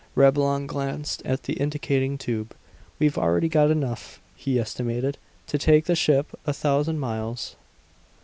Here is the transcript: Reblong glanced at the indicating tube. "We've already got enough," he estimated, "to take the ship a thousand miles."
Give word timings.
Reblong 0.15 0.65
glanced 0.65 1.21
at 1.27 1.43
the 1.43 1.53
indicating 1.53 2.17
tube. 2.17 2.55
"We've 2.97 3.19
already 3.19 3.47
got 3.47 3.69
enough," 3.69 4.19
he 4.35 4.59
estimated, 4.59 5.19
"to 5.45 5.59
take 5.59 5.85
the 5.85 5.93
ship 5.93 6.29
a 6.43 6.53
thousand 6.53 6.97
miles." 6.99 7.55